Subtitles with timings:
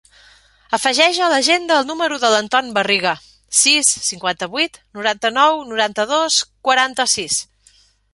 [0.75, 3.11] Afegeix a l'agenda el número de l'Anton Barriga:
[3.59, 6.39] sis, cinquanta-vuit, noranta-nou, noranta-dos,
[6.69, 7.39] quaranta-sis.